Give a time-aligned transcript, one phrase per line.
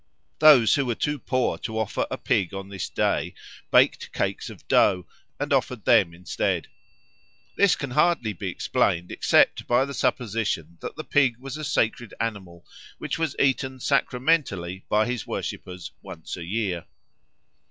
[0.39, 3.35] Those who were too poor to offer a pig on this day
[3.69, 5.05] baked cakes of dough,
[5.39, 6.67] and offered them instead.
[7.55, 12.15] This can hardly be explained except by the supposition that the pig was a sacred
[12.19, 12.65] animal
[12.97, 16.85] which was eaten sacramentally by his worshippers once a year.